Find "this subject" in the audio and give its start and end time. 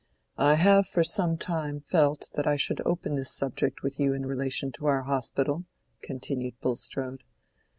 3.13-3.83